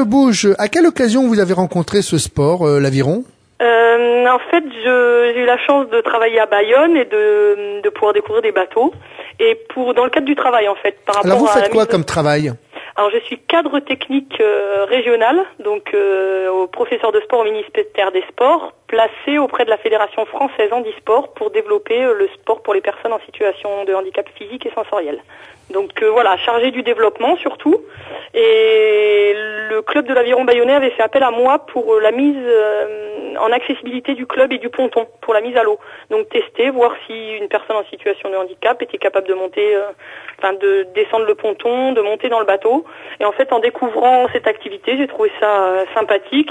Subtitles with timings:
[0.00, 3.22] Lebouge, à quelle occasion vous avez rencontré ce sport, euh, l'aviron?
[3.60, 8.14] Euh, en fait, j'ai eu la chance de travailler à Bayonne et de, de pouvoir
[8.14, 8.94] découvrir des bateaux.
[9.38, 11.70] Et pour dans le cadre du travail, en fait, par rapport Alors vous à faites
[11.70, 12.52] quoi comme travail?
[12.96, 18.22] Alors, je suis cadre technique euh, régional, donc euh, professeur de sport au ministère des
[18.28, 22.80] Sports, placé auprès de la Fédération française handisport pour développer euh, le sport pour les
[22.80, 25.22] personnes en situation de handicap physique et sensoriel.
[25.70, 27.80] Donc euh, voilà, chargé du développement surtout.
[28.34, 29.34] Et
[29.70, 32.36] le club de l'aviron bayonnais avait fait appel à moi pour la mise
[33.38, 35.78] en accessibilité du club et du ponton, pour la mise à l'eau.
[36.10, 39.90] Donc tester, voir si une personne en situation de handicap était capable de monter, euh,
[40.38, 42.84] enfin de descendre le ponton, de monter dans le bateau.
[43.20, 46.50] Et en fait, en découvrant cette activité, j'ai trouvé ça euh, sympathique.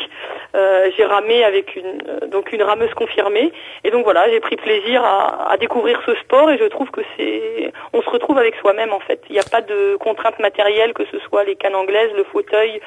[0.55, 3.51] Euh, j'ai ramé avec une donc une rameuse confirmée.
[3.83, 7.71] Et donc voilà, j'ai pris plaisir à, découvrir ce sport et je trouve que c'est,
[7.93, 9.21] on se retrouve avec soi-même en fait.
[9.29, 12.79] Il n'y a pas de contraintes matérielles, que ce soit les cannes anglaises, le fauteuil,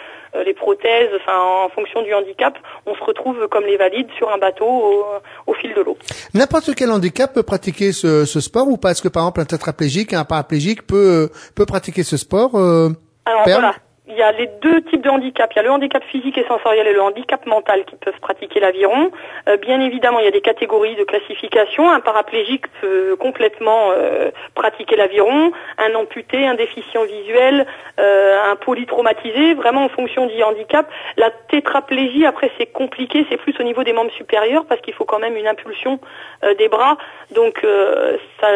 [0.47, 3.77] les prothèses, en fonction du handicap, on se retrouve comme les
[4.19, 5.05] sur un bateau au,
[5.47, 5.97] au fil de l'eau.
[6.35, 8.91] N'importe quel handicap peut pratiquer ce, ce sport ou pas?
[8.93, 12.91] Est-ce que par exemple un tétraplégique, un paraplégique peut, peut pratiquer ce sport euh,
[13.25, 13.61] Alors Perle?
[13.61, 13.77] voilà,
[14.13, 15.51] il y a les deux types de handicap.
[15.53, 18.61] Il y a le handicap physique et sensoriel et le handicap mental qui peuvent pratiquer
[18.61, 19.11] l'aviron.
[19.49, 21.91] Euh, bien évidemment, il y a des catégories de classification.
[21.91, 25.53] Un paraplégique peut complètement euh, pratiquer l'aviron.
[25.79, 27.67] Un amputé, un déficient visuel,
[27.99, 30.87] euh, un polytraumatisé, vraiment en fonction du handicap.
[31.17, 33.27] La tétraplégie, après, c'est compliqué.
[33.31, 36.01] C'est plus au niveau des membres supérieurs parce qu'il faut quand même une impulsion
[36.59, 36.97] des bras.
[37.35, 37.65] Donc,
[38.41, 38.49] ça,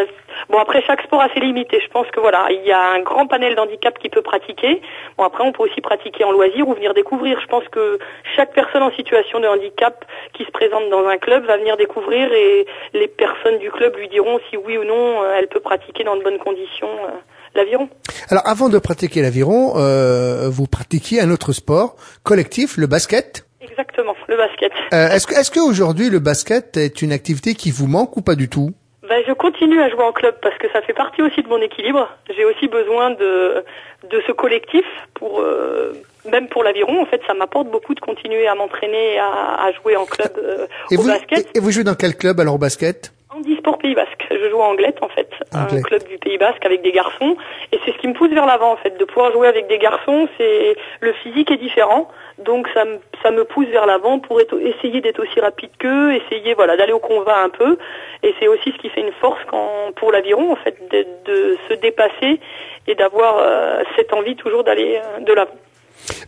[0.48, 1.70] bon, après, chaque sport a ses limites.
[1.72, 4.82] Je pense que voilà, il y a un grand panel d'handicap qui peut pratiquer.
[5.16, 7.40] Bon, après, on peut aussi pratiquer en loisir ou venir découvrir.
[7.40, 7.98] Je pense que
[8.34, 12.32] chaque personne en situation de handicap qui se présente dans un club va venir découvrir
[12.32, 16.04] et les personnes du club lui diront si oui ou non euh, elle peut pratiquer
[16.04, 17.18] dans de bonnes conditions euh,
[17.54, 17.88] l'aviron.
[18.28, 23.46] Alors avant de pratiquer l'aviron, euh, vous pratiquiez un autre sport collectif, le basket?
[23.60, 24.72] Exactement, le basket.
[24.92, 28.34] Euh, est-ce que est-ce qu'aujourd'hui le basket est une activité qui vous manque ou pas
[28.34, 28.70] du tout?
[29.08, 31.60] Ben, je continue à jouer en club parce que ça fait partie aussi de mon
[31.60, 32.08] équilibre.
[32.34, 33.64] J'ai aussi besoin de,
[34.10, 34.84] de ce collectif
[35.14, 35.92] pour euh,
[36.30, 37.02] même pour l'aviron.
[37.02, 40.66] En fait, ça m'apporte beaucoup de continuer à m'entraîner à, à jouer en club euh,
[40.90, 41.46] et au vous, basket.
[41.54, 43.12] et, et vous jouez dans quel club alors au basket?
[43.30, 44.26] Handisport Pays Basque.
[44.30, 47.36] Je joue à Anglette en fait, un club du Pays Basque avec des garçons,
[47.70, 49.78] et c'est ce qui me pousse vers l'avant en fait, de pouvoir jouer avec des
[49.78, 50.26] garçons.
[50.38, 54.60] C'est le physique est différent, donc ça me ça me pousse vers l'avant pour être-
[54.72, 57.76] essayer d'être aussi rapide qu'eux, essayer voilà d'aller au combat un peu,
[58.22, 61.00] et c'est aussi ce qui fait une force quand pour l'aviron en fait, de,
[61.30, 61.38] de
[61.68, 62.38] se dépasser
[62.86, 65.58] et d'avoir euh, cette envie toujours d'aller euh, de l'avant.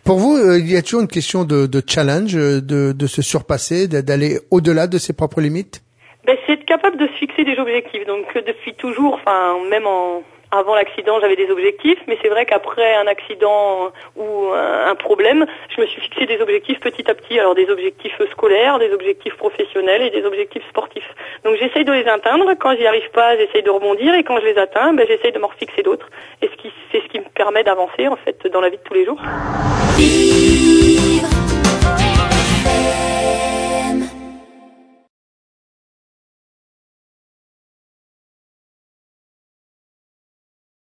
[0.03, 3.07] Pour vous, euh, il y a toujours une question de, de challenge, euh, de, de
[3.07, 5.81] se surpasser, d'a- d'aller au-delà de ses propres limites?
[6.25, 8.05] Ben, c'est être capable de se fixer des objectifs.
[8.05, 10.21] Donc euh, depuis toujours, enfin même en
[10.51, 15.45] avant l'accident, j'avais des objectifs, mais c'est vrai qu'après un accident ou un, problème,
[15.75, 17.39] je me suis fixé des objectifs petit à petit.
[17.39, 21.09] Alors des objectifs scolaires, des objectifs professionnels et des objectifs sportifs.
[21.43, 22.53] Donc j'essaye de les atteindre.
[22.59, 25.39] Quand j'y arrive pas, j'essaye de rebondir et quand je les atteins, ben, j'essaye de
[25.39, 26.09] m'en fixer d'autres.
[26.41, 26.49] Et
[26.91, 29.19] c'est ce qui me permet d'avancer en fait dans la vie de tous les jours.